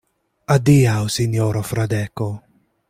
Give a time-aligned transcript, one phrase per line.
[0.55, 2.31] Adiaŭ, sinjoro Fradeko.